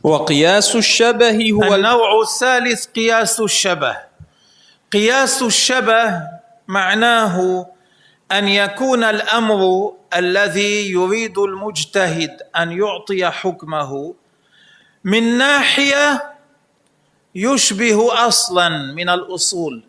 وقياس 0.02 0.76
الشبه 0.76 1.50
هو 1.52 1.74
النوع 1.74 2.20
الثالث 2.22 2.86
قياس 2.86 3.40
الشبه. 3.40 3.96
قياس 4.92 5.42
الشبه 5.42 6.20
معناه 6.68 7.66
أن 8.32 8.48
يكون 8.48 9.04
الأمر 9.04 9.92
الذي 10.16 10.90
يريد 10.90 11.38
المجتهد 11.38 12.42
أن 12.56 12.72
يعطي 12.72 13.30
حكمه 13.30 14.14
من 15.04 15.38
ناحية 15.38 16.34
يشبه 17.34 18.26
أصلا 18.28 18.68
من 18.68 19.08
الأصول 19.08 19.84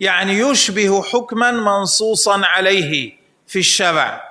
يعني 0.00 0.38
يشبه 0.38 1.02
حكما 1.02 1.50
منصوصا 1.50 2.46
عليه 2.46 3.16
في 3.46 3.58
الشرع. 3.58 4.22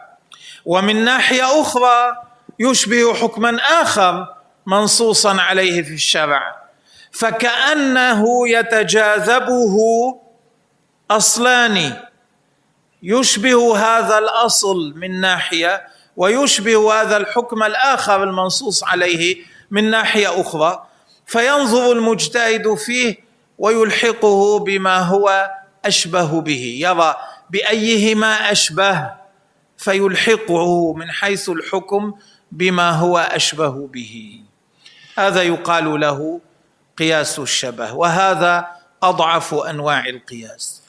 ومن 0.65 1.06
ناحية 1.06 1.62
أخرى 1.62 2.18
يشبه 2.60 3.13
حكما 3.13 3.58
آخر 3.58 4.36
منصوصا 4.65 5.41
عليه 5.41 5.82
في 5.82 5.94
الشرع. 5.94 6.56
فكأنه 7.12 8.50
يتجاذبه 8.50 9.76
أصلان. 11.12 12.05
يشبه 13.08 13.78
هذا 13.78 14.18
الأصل 14.18 14.94
من 14.96 15.20
ناحية 15.20 15.88
ويشبه 16.18 17.02
هذا 17.02 17.18
الحكم 17.18 17.63
الآخر 17.63 18.24
المنصوص 18.24 18.84
عليه 18.84 19.38
من 19.72 19.89
ناحية 19.89 20.41
أخرى. 20.41 20.86
فينظر 21.26 21.91
المجتهد 21.91 22.74
فيه 22.74 23.15
ويلحقه 23.58 24.60
بما 24.60 25.00
هو 25.00 25.52
أشبه 25.86 26.41
به. 26.41 26.78
يرى 26.82 27.15
بأيهما 27.50 28.52
أشبه 28.52 29.12
فيلحقه 29.78 30.94
من 30.94 31.12
حيث 31.12 31.50
الحكم 31.50 32.13
بما 32.52 32.91
هو 32.91 33.18
أشبه 33.18 33.88
به. 33.88 34.41
هذا 35.18 35.41
يقال 35.41 36.00
له 36.00 36.41
قياس 36.98 37.39
الشبه 37.39 37.94
وهذا 37.94 38.68
أضعف 39.04 39.54
أنواع 39.54 40.06
القياس. 40.10 40.82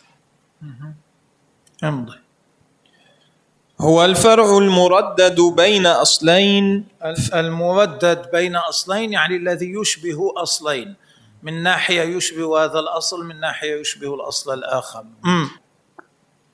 امضي. 1.85 2.19
هو 3.81 4.05
الفرع 4.05 4.59
المردد 4.59 5.41
بين 5.41 5.87
أصلين. 5.87 6.85
المردد 7.35 8.31
بين 8.33 8.57
أصلين 8.57 9.13
يعني 9.13 9.37
الذي 9.37 9.75
يشبه 9.81 10.33
أصلين. 10.37 10.95
من 11.43 11.63
ناحية 11.63 12.03
يشبه 12.03 12.65
هذا 12.65 12.79
الأصل 12.79 13.25
من 13.25 13.41
ناحية 13.41 13.81
يشبه 13.81 14.15
الأصل 14.15 14.55
الآخر. 14.55 15.05
مم. 15.25 15.51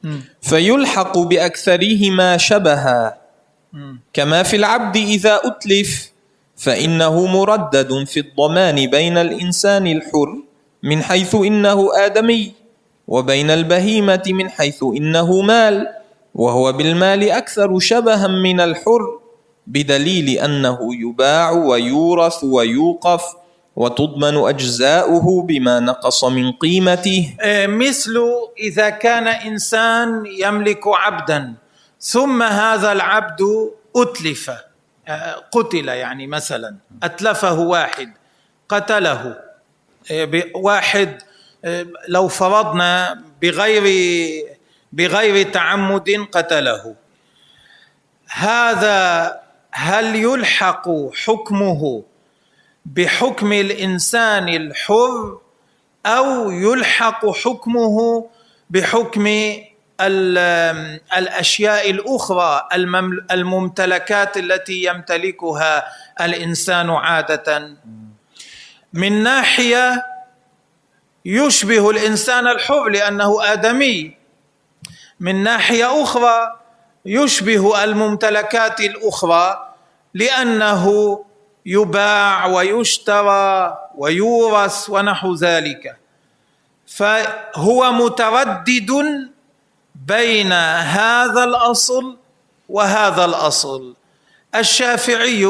مم. 0.02 0.24
فيلحق 0.42 1.18
بأكثرهما 1.18 2.36
شبها. 2.36 3.18
كما 4.12 4.42
في 4.42 4.56
العبد 4.56 4.96
إذا 4.96 5.40
أتلف 5.44 6.12
فإنه 6.56 7.26
مردد 7.26 8.04
في 8.04 8.20
الضمان 8.20 8.90
بين 8.90 9.18
الإنسان 9.18 9.86
الحر 9.86 10.42
من 10.82 11.02
حيث 11.02 11.34
إنه 11.34 11.96
آدمي. 11.96 12.61
وبين 13.12 13.50
البهيمة 13.50 14.22
من 14.26 14.50
حيث 14.50 14.82
إنه 14.82 15.40
مال 15.40 15.88
وهو 16.34 16.72
بالمال 16.72 17.30
أكثر 17.30 17.78
شبها 17.78 18.26
من 18.26 18.60
الحر 18.60 19.20
بدليل 19.66 20.28
أنه 20.28 20.78
يباع 20.94 21.50
ويورث 21.50 22.44
ويوقف 22.44 23.22
وتضمن 23.76 24.36
أجزاؤه 24.48 25.42
بما 25.42 25.80
نقص 25.80 26.24
من 26.24 26.52
قيمته. 26.52 27.36
إيه، 27.42 27.66
مثل 27.66 28.16
إذا 28.58 28.90
كان 28.90 29.28
إنسان 29.28 30.24
يملك 30.26 30.82
عبدا 30.86 31.54
ثم 32.00 32.42
هذا 32.42 32.92
العبد 32.92 33.40
أتلف 33.96 34.50
آه، 35.08 35.34
قتل 35.52 35.88
يعني 35.88 36.26
مثلا 36.26 36.76
أتلفه 37.02 37.60
واحد 37.60 38.12
قتله 38.68 39.36
إيه، 40.10 40.52
واحد 40.54 41.22
لو 42.08 42.28
فرضنا 42.28 43.22
بغير 43.42 43.84
بغير 44.92 45.50
تعمد 45.50 46.26
قتله. 46.32 46.94
هذا 48.30 49.40
هل 49.72 50.16
يلحق 50.16 50.88
حكمه 51.14 52.02
بحكم 52.86 53.52
الإنسان 53.52 54.48
الحر 54.48 55.38
أو 56.06 56.50
يلحق 56.50 57.30
حكمه 57.30 58.26
بحكم 58.70 59.26
الأشياء 61.16 61.90
الأخرى 61.90 62.68
الممتلكات 63.30 64.36
التي 64.36 64.84
يمتلكها 64.84 65.84
الإنسان 66.20 66.90
عادة؟ 66.90 67.76
من 68.92 69.22
ناحية 69.22 70.06
يشبه 71.24 71.90
الإنسان 71.90 72.46
الحر 72.46 72.88
لأنه 72.88 73.52
آدمي. 73.52 74.16
من 75.20 75.42
ناحية 75.42 76.02
أخرى 76.02 76.60
يشبه 77.06 77.84
الممتلكات 77.84 78.80
الأخرى 78.80 79.74
لأنه 80.14 80.84
يباع 81.66 82.46
ويشترى 82.46 83.78
ويورث 83.96 84.90
ونحو 84.90 85.34
ذلك. 85.34 85.96
فهو 86.86 87.92
متردد 87.92 88.90
بين 89.94 90.52
هذا 90.52 91.44
الأصل 91.44 92.16
وهذا 92.68 93.24
الأصل. 93.24 93.94
الشافعي 94.54 95.48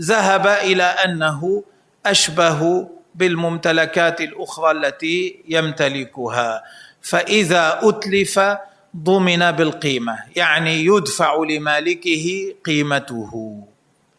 ذهب 0.00 0.46
إلى 0.46 0.82
أنه 0.82 1.62
أشبه 2.06 2.88
بالممتلكات 3.18 4.20
الأخرى 4.20 4.70
التي 4.70 5.42
يمتلكها. 5.48 6.62
فإذا 7.02 7.80
أتلف 7.82 8.40
ضمن 8.96 9.50
بالقيمة 9.50 10.18
يعني 10.36 10.84
يدفع 10.84 11.36
لمالكه 11.50 12.54
قيمته. 12.64 13.62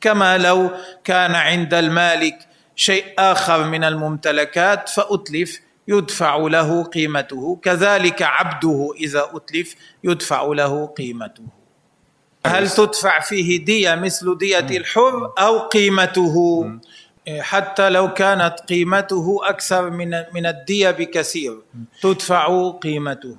كما 0.01 0.37
لو 0.37 0.69
كان 1.03 1.35
عند 1.35 1.73
المالك 1.73 2.37
شيء 2.75 3.05
آخر 3.19 3.63
من 3.63 3.83
الممتلكات 3.83 4.89
فأتلف 4.89 5.59
يدفع 5.87 6.37
له 6.37 6.83
قيمته. 6.83 7.59
كذلك 7.63 8.21
عبده 8.21 8.93
إذا 8.99 9.29
أتلف 9.33 9.75
يدفع 10.03 10.43
له 10.43 10.85
قيمته. 10.85 11.43
هل 12.45 12.69
تدفع 12.69 13.19
فيه 13.19 13.65
دية 13.65 13.95
مثل 13.95 14.37
دية 14.37 14.77
الحر 14.77 15.33
أو 15.39 15.59
قيمته؟ 15.59 16.65
حتى 17.39 17.89
لو 17.89 18.13
كانت 18.13 18.59
قيمته 18.69 19.39
أكثر 19.43 19.89
من 19.89 20.09
من 20.33 20.45
الدية 20.45 20.91
بكثير 20.91 21.57
تدفع 22.01 22.69
قيمته. 22.69 23.37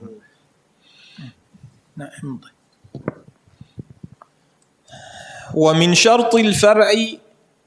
نعم 1.97 2.41
ومن 5.55 5.95
شرط 5.95 6.35
الفرع 6.35 6.91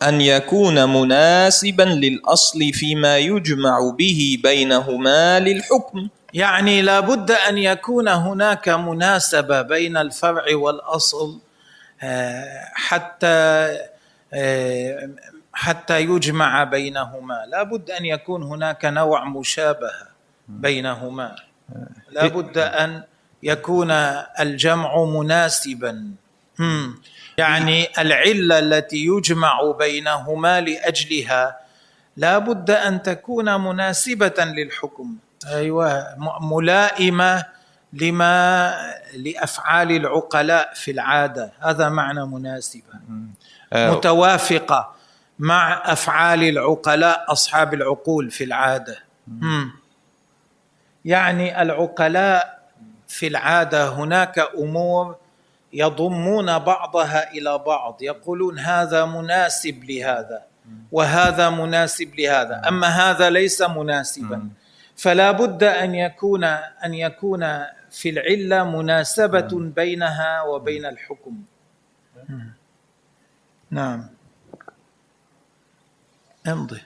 أن 0.04 0.22
يكون 0.22 0.90
مناسبا 0.90 1.84
للأصل 1.84 2.74
فيما 2.74 3.18
يجمع 3.18 3.96
به 3.98 4.38
بينهما 4.44 5.40
للحكم. 5.40 6.08
يعني 6.34 6.82
لابد 6.82 7.32
أن 7.32 7.58
يكون 7.58 8.08
هناك 8.08 8.70
مناسبة 8.70 9.62
بين 9.62 9.98
الفرع 9.98 10.56
والأصل 10.56 11.40
آه، 12.04 12.72
حتى 12.74 13.68
آه، 14.34 15.10
حتى 15.54 16.02
يجمع 16.02 16.64
بينهما. 16.64 17.46
لابد 17.48 17.92
أن 17.92 18.06
يكون 18.06 18.44
هناك 18.44 18.86
نوع 18.86 19.26
مشابهه 19.26 20.08
بينهما. 20.48 21.36
لابد 22.12 22.58
أن 22.58 23.04
يكون 23.44 23.92
الجمع 24.40 25.04
مناسبا. 25.04 26.12
يعني 27.38 27.88
العلة 28.00 28.60
التي 28.60 29.06
يجمع 29.06 29.72
بينهما 29.80 30.62
لأجلها 30.62 31.60
لابد 32.18 32.72
أن 32.72 33.04
تكون 33.04 33.62
مناسبة 33.62 34.34
للحكم. 34.40 35.16
أيوه. 35.48 36.16
ملائمة 36.42 37.46
لما 37.94 38.76
لأفعال 39.18 39.92
العقلاء 39.92 40.74
في 40.74 40.92
العادة. 40.92 41.52
هذا 41.60 41.90
معنى 41.90 42.26
مناسبة. 42.26 42.94
آه. 43.74 43.90
مع 45.44 45.82
أفعال 45.92 46.44
العقلاء 46.44 47.32
أصحاب 47.32 47.74
العقول 47.74 48.32
في 48.32 48.44
العادة. 48.44 48.98
يعني 51.06 51.62
العقلاء 51.62 52.60
في 53.08 53.28
العادة 53.28 53.90
هناك 53.90 54.40
أمور 54.40 55.16
يضمون 55.74 56.58
بعضها 56.60 57.32
إلى 57.32 57.58
بعض 57.58 57.98
يقولون 58.02 58.60
هذا 58.60 59.06
مناسب 59.06 59.84
لهذا 59.84 60.42
وهذا 60.92 61.50
مناسب 61.50 62.16
لهذا 62.16 62.62
أما 62.68 62.88
هذا 62.88 63.30
ليس 63.30 63.62
مناسبا. 63.62 64.50
فلا 64.96 65.32
بد 65.32 65.64
أن 65.64 65.96
يكون 65.96 66.44
أن 66.86 66.94
يكون 66.94 67.44
في 67.92 68.10
العلة 68.10 68.64
مناسبة 68.82 69.50
بينها 69.52 70.42
وبين 70.42 70.86
الحكم. 70.86 71.36
نعم. 73.72 74.13
امضي. 76.48 76.82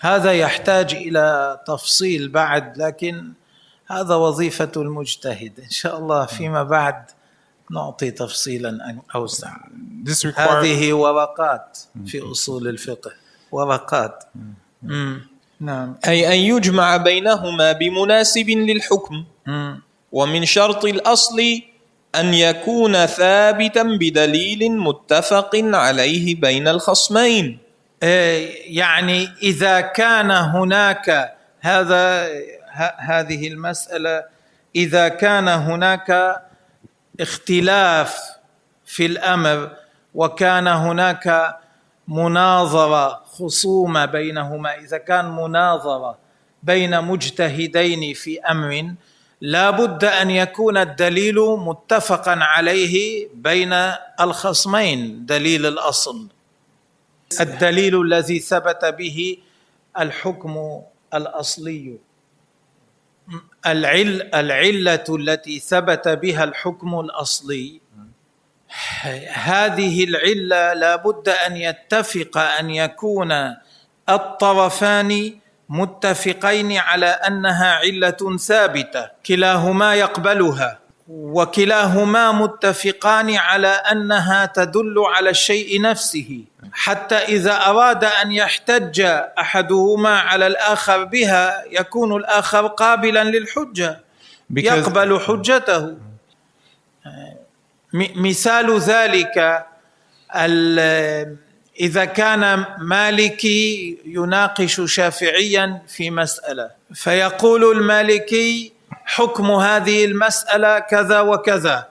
هذا 0.00 0.32
يحتاج 0.32 0.94
إلى 0.94 1.58
تفصيل 1.66 2.28
بعد 2.28 2.78
لكن 2.78 3.32
هذا 3.86 4.14
وظيفة 4.14 4.72
المجتهد. 4.76 5.60
إن 5.60 5.70
شاء 5.70 5.98
الله 5.98 6.26
فيما 6.26 6.62
بعد 6.62 7.04
نعطي 7.70 8.10
تفصيلا 8.10 8.98
أوسع. 9.14 9.56
هذه 10.36 10.92
ورقات 10.92 11.78
في 12.06 12.30
أصول 12.30 12.68
الفقه. 12.68 13.12
ورقات. 13.52 14.24
نعم. 15.60 15.94
أي 16.08 16.28
أن 16.28 16.56
يجمع 16.56 16.96
بينهما 16.96 17.72
بمناسب 17.72 18.50
للحكم. 18.50 19.24
ومن 20.12 20.44
شرط 20.44 20.84
الأصل 20.84 21.40
أن 22.14 22.34
يكون 22.34 23.06
ثابتا 23.06 23.82
بدليل 23.82 24.72
متفق 24.72 25.50
عليه 25.54 26.34
بين 26.34 26.68
الخصمين. 26.68 27.58
يعني 28.02 29.28
إذا 29.42 29.80
كان 29.80 30.30
هناك 30.30 31.36
هذا 31.60 32.28
هذه 32.98 33.48
المسألة 33.48 34.24
إذا 34.76 35.08
كان 35.08 35.48
هناك 35.48 36.42
اختلاف 37.20 38.18
في 38.84 39.06
الأمر 39.06 39.70
وكان 40.14 40.68
هناك 40.68 41.56
مناظرة 42.08 43.22
خصومه 43.24 44.04
بينهما 44.04 44.74
إذا 44.74 44.98
كان 44.98 45.36
مناظرة 45.36 46.18
بين 46.62 47.04
مجتهدين 47.04 48.14
في 48.14 48.40
أمر 48.40 48.94
لا 49.40 49.70
بد 49.70 50.04
أن 50.04 50.30
يكون 50.30 50.76
الدليل 50.76 51.34
متفقا 51.40 52.38
عليه 52.40 53.28
بين 53.34 53.72
الخصمين 54.20 55.26
دليل 55.26 55.66
الأصل. 55.66 56.28
الدليل 57.40 58.00
الذي 58.00 58.38
ثبت 58.38 58.84
به 58.84 59.38
الحكم 59.98 60.82
الأصلي. 61.14 61.98
العل 63.66 64.30
العلة 64.34 65.04
التي 65.08 65.58
ثبت 65.58 66.08
بها 66.08 66.44
الحكم 66.44 67.00
الأصلي. 67.00 67.80
هذه 69.32 70.04
العلة 70.04 70.72
لابد 70.72 71.28
أن 71.28 71.56
يتفق 71.56 72.38
أن 72.38 72.70
يكون 72.70 73.32
الطرفان 74.08 75.38
متفقين 75.68 76.72
على 76.76 77.06
أنها 77.06 77.72
علة 77.72 78.36
ثابتة. 78.38 79.10
كلاهما 79.26 79.94
يقبلها. 79.94 80.85
وكلاهما 81.08 82.32
متفقان 82.32 83.34
على 83.36 83.68
أنها 83.68 84.46
تدل 84.46 84.94
على 84.98 85.30
الشيء 85.30 85.80
نفسه 85.80 86.44
حتى 86.72 87.14
إذا 87.14 87.66
أراد 87.66 88.04
أن 88.04 88.32
يحتج 88.32 89.00
أحدهما 89.38 90.18
على 90.18 90.46
الآخر 90.46 91.04
بها 91.04 91.64
يكون 91.70 92.16
الآخر 92.16 92.66
قابلا 92.66 93.24
للحجة 93.24 94.00
يقبل 94.56 95.20
حجته. 95.20 95.96
مثال 98.16 98.78
ذلك 98.78 99.66
إذا 101.80 102.04
كان 102.04 102.64
مالكي 102.78 103.98
يناقش 104.04 104.80
شافعيا 104.84 105.82
في 105.88 106.10
مسألة 106.10 106.70
فيقول 106.94 107.78
المالكي 107.78 108.75
حكم 109.04 109.50
هذه 109.50 110.04
المسألة 110.04 110.78
كذا 110.78 111.20
وكذا. 111.20 111.88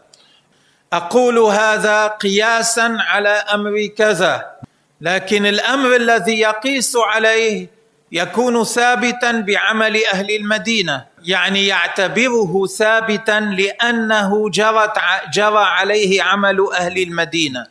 أقول 0.93 1.39
هذا 1.39 2.07
قياسا 2.07 2.97
على 2.99 3.29
أمر 3.29 3.85
كذا 3.97 4.55
لكن 5.01 5.45
الأمر 5.45 5.95
الذي 5.95 6.39
يقيس 6.39 6.95
عليه 6.95 7.67
يكون 8.11 8.63
ثابتا 8.63 9.31
بعمل 9.31 10.05
أهل 10.13 10.35
المدينة 10.35 11.05
يعني 11.23 11.67
يعتبره 11.67 12.65
ثابتا 12.77 13.39
لأنه 13.39 14.49
جرت 14.49 14.97
جرى 15.33 15.63
عليه 15.63 16.23
عمل 16.23 16.67
أهل 16.73 16.97
المدينة. 17.03 17.67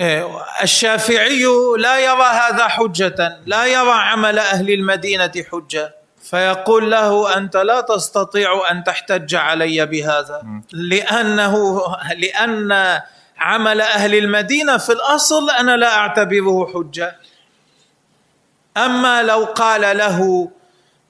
إيه، 0.00 0.28
الشافعي 0.62 1.44
لا 1.78 1.98
يرى 1.98 2.22
هذا 2.22 2.68
حجة 2.68 3.38
لا 3.46 3.66
يرى 3.66 3.92
عمل 3.92 4.38
أهل 4.38 4.70
المدينة 4.70 5.32
حجة. 5.52 5.97
فيقول 6.30 6.90
له 6.90 7.36
أنت 7.36 7.56
لا 7.56 7.80
تستطيع 7.80 8.70
أن 8.70 8.84
تحتج 8.84 9.34
علي 9.34 9.86
بهذا. 9.86 10.42
لأنه 10.72 11.82
لأن 12.16 13.00
عمل 13.38 13.80
أهل 13.80 14.14
المدينة 14.14 14.76
في 14.76 14.92
الأصل 14.92 15.50
أنا 15.50 15.76
لا 15.76 15.96
أعتبره 15.96 16.66
حجة. 16.74 17.16
أما 18.76 19.22
لو 19.22 19.44
قال 19.44 19.98
له 19.98 20.50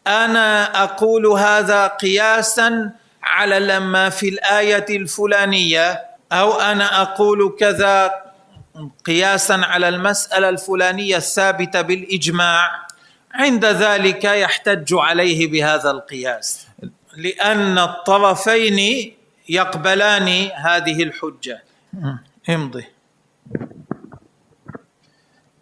أنا 0.06 0.82
أقول 0.84 1.26
هذا 1.26 1.86
قياسا 1.86 2.90
على 3.22 3.58
لما 3.58 4.08
في 4.08 4.28
الآية 4.28 4.96
الفلانية 4.96 6.04
أو 6.32 6.60
أنا 6.60 7.02
أقول 7.02 7.56
كذا 7.60 8.14
قياسا 9.06 9.60
على 9.64 9.88
المسألة 9.88 10.48
الفلانية 10.48 11.16
الثابتة 11.16 11.80
بالإجماع 11.80 12.87
عند 13.34 13.64
ذلك 13.64 14.24
يحتج 14.24 14.94
عليه 14.94 15.46
بهذا 15.46 15.90
القياس 15.90 16.66
لأن 17.16 17.78
الطرفين 17.78 19.12
يقبلان 19.48 20.50
هذه 20.54 21.02
الحجة. 21.02 21.62
امضي. 22.48 22.84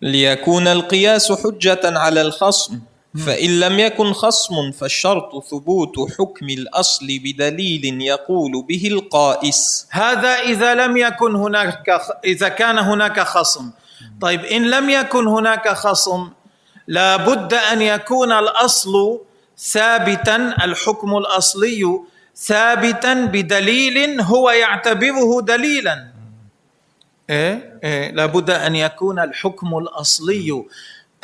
ليكون 0.02 0.68
القياس 0.68 1.32
حجة 1.32 1.80
على 1.84 2.20
الخصم 2.20 2.80
فإن 3.26 3.60
لم 3.60 3.78
يكن 3.78 4.12
خصم 4.12 4.72
فالشرط 4.72 5.44
ثبوت 5.44 5.94
حكم 6.18 6.48
الأصل 6.48 7.06
بدليل 7.06 8.02
يقول 8.02 8.64
به 8.68 8.88
القائس. 8.88 9.88
هذا 9.90 10.28
إذا 10.28 10.74
لم 10.74 10.96
يكن 10.96 11.34
هناك 11.34 12.00
إذا 12.24 12.48
كان 12.48 12.78
هناك 12.78 13.20
خصم. 13.20 13.70
طيب 14.20 14.44
إن 14.44 14.70
لم 14.70 14.90
يكن 14.90 15.26
هناك 15.26 15.68
خصم 15.68 16.30
لا 16.86 17.16
بد 17.16 17.54
أن 17.54 17.82
يكون 17.82 18.32
الأصل 18.32 19.20
ثابتا 19.58 20.36
الحكم 20.64 21.16
الأصلي 21.16 22.00
ثابتا 22.36 23.14
بدليل 23.14 24.20
هو 24.20 24.50
يعتبره 24.50 25.40
دليلا 25.40 26.06
إيه؟ 27.30 27.78
إيه؟ 27.84 28.10
لابد 28.10 28.50
أن 28.50 28.76
يكون 28.76 29.18
الحكم 29.18 29.78
الأصلي 29.78 30.64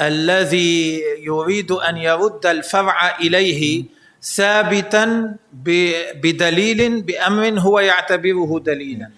الذي 0.00 1.02
يريد 1.18 1.72
أن 1.72 1.96
يرد 1.96 2.46
الفرع 2.46 3.18
إليه 3.20 3.84
ثابتا 4.22 5.34
بدليل 6.14 7.02
بأمر 7.02 7.60
هو 7.60 7.78
يعتبره 7.80 8.60
دليلا 8.60 9.10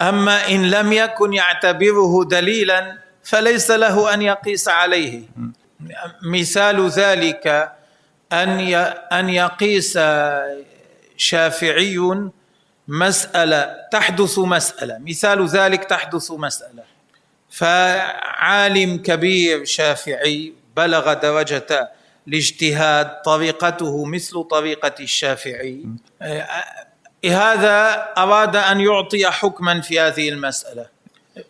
أما 0.00 0.48
إن 0.48 0.70
لم 0.70 0.92
يكن 0.92 1.32
يعتبره 1.32 2.24
دليلا 2.24 2.98
فليس 3.22 3.70
له 3.70 4.14
أن 4.14 4.22
يقيس 4.22 4.68
عليه 4.68 5.22
مثال 6.22 6.88
ذلك 6.88 7.72
أن 8.32 8.60
أن 9.12 9.28
يقيس 9.28 9.98
شافعي 11.16 12.30
مسألة 12.88 13.76
تحدث 13.92 14.38
مسألة. 14.38 14.98
مثال 14.98 15.48
ذلك 15.48 15.84
تحدث 15.84 16.30
مسألة. 16.30 16.82
فعالم 17.50 18.98
كبير 18.98 19.64
شافعي 19.64 20.52
بلغ 20.76 21.12
درجة 21.12 21.90
الاجتهاد 22.28 23.22
طريقته 23.22 24.04
مثل 24.04 24.42
طريقة 24.42 24.94
الشافعي. 25.00 25.84
هذا 27.24 28.08
أراد 28.18 28.56
أن 28.56 28.80
يعطي 28.80 29.30
حكما 29.30 29.80
في 29.80 30.00
هذه 30.00 30.28
المسألة. 30.28 30.86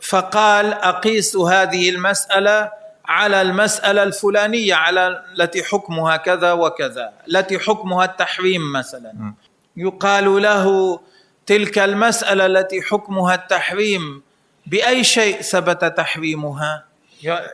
فقال 0.00 0.72
أقيس 0.72 1.36
هذه 1.36 1.90
المسألة 1.90 2.70
على 3.08 3.42
المسألة 3.42 4.02
الفلانية 4.02 4.74
على 4.74 5.24
التي 5.38 5.64
حكمها 5.64 6.16
كذا 6.16 6.52
وكذا 6.52 7.12
التي 7.28 7.58
حكمها 7.58 8.04
التحريم 8.04 8.72
مثلا. 8.72 9.34
يقال 9.76 10.42
له 10.42 11.00
تلك 11.46 11.78
المسألة 11.78 12.46
التي 12.46 12.82
حكمها 12.82 13.34
التحريم 13.34 14.22
بأي 14.66 15.04
شيء 15.04 15.40
ثبت 15.40 15.84
تحريمها؟ 15.84 16.84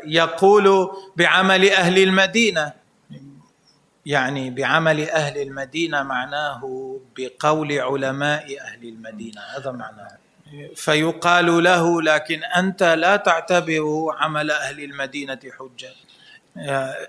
يقول 0.06 0.90
بعمل 1.16 1.70
أهل 1.70 1.98
المدينة. 2.02 2.72
يعني 4.06 4.50
بعمل 4.50 5.10
أهل 5.10 5.42
المدينة 5.42 6.02
معناه 6.02 6.60
بقول 7.16 7.72
علماء 7.72 8.60
أهل 8.60 8.88
المدينة 8.88 9.40
هذا 9.56 9.70
معناه. 9.70 10.23
فيقال 10.76 11.64
له 11.64 12.02
لكن 12.02 12.44
أنت 12.44 12.82
لا 12.82 13.16
تعتبر 13.16 13.82
عمل 14.18 14.50
أهل 14.50 14.84
المدينة 14.84 15.38
حجة 15.58 15.92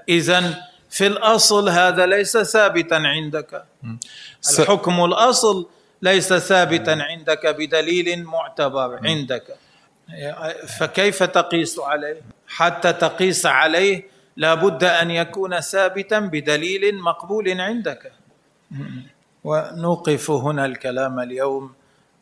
إذا 0.10 0.64
في 0.90 1.08
الأصل 1.08 1.70
هذا 1.70 2.06
ليس 2.06 2.38
ثابتا 2.38 2.96
عندك. 2.96 3.66
الحكم 4.60 5.06
الأصل 5.06 5.68
ليس 6.02 6.34
ثابتا 6.34 6.92
عندك 6.92 7.48
بدليل 7.48 8.24
معتبر 8.24 9.00
عندك. 9.08 9.44
فكيف 10.80 11.24
تقيس 11.24 11.80
عليه؟ 11.80 12.22
حتى 12.48 12.94
تقيس 12.94 13.46
عليه 13.46 14.04
لابد 14.38 14.84
أن 14.84 15.12
يكون 15.12 15.60
ثابتا 15.60 16.20
بدليل 16.20 17.00
مقبول 17.00 17.62
عندك. 17.62 18.12
ونوقف 19.44 20.32
هنا 20.32 20.66
الكلام 20.66 21.20
اليوم. 21.20 21.74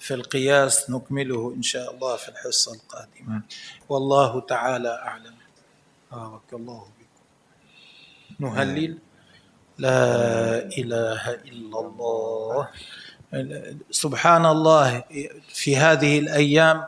في 0.03 0.13
القياس 0.13 0.89
نكمله 0.89 1.53
إن 1.55 1.61
شاء 1.61 1.93
الله 1.93 2.15
في 2.15 2.29
الحصة 2.29 2.73
القادمة. 2.73 3.41
والله 3.89 4.41
تعالى 4.41 4.89
أعلم. 4.89 5.35
بارك 6.11 6.53
الله 6.53 6.87
بكم 6.99 8.45
نهلل. 8.45 8.97
لا 9.77 10.05
إله 10.77 11.33
إلا 11.33 11.79
الله. 11.79 12.67
سبحان 13.91 14.45
الله. 14.45 15.03
في 15.47 15.77
هذه 15.77 16.19
الأيام 16.19 16.85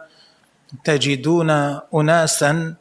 تجدون 0.83 1.49
أناسا 1.95 2.75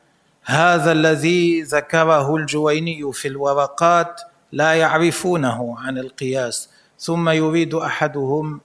هذا 0.45 0.93
الذي 0.93 1.63
ذكره 1.63 2.37
الجويني 2.37 3.13
في 3.13 3.29
الورقات 3.29 4.21
لا 4.53 4.75
يعرفونه 4.75 5.79
عن 5.79 5.99
القياس 5.99 6.69
ثم 6.99 7.29
يريد 7.29 7.75
أحدهم 7.75 8.61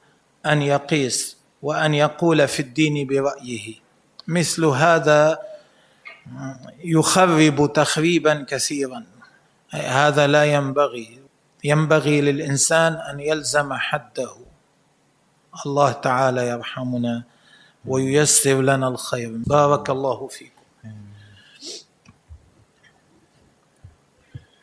أن 0.46 0.62
يقيس. 0.62 1.38
وأن 1.62 1.93
يقول 1.93 2.48
في 2.48 2.60
الدين 2.60 3.08
برأيه. 3.08 3.76
مثل 4.28 4.65
هذا 4.65 5.39
يخرب 6.84 7.74
تخريبا 7.74 8.45
كثيرا. 8.50 9.04
هذا 9.72 10.28
لا 10.28 10.43
ينبغي. 10.43 11.19
ينبغي 11.63 12.22
للإنسان 12.22 12.93
أن 12.93 13.19
يلزم 13.19 13.74
حده. 13.74 14.36
الله 15.65 15.91
تعالى 15.91 16.48
يرحمنا 16.48 17.24
وييسر 17.86 18.62
لنا 18.62 18.88
الخير. 18.88 19.32
بارك 19.48 19.89
الله 19.89 20.28
فيكم. 20.28 20.59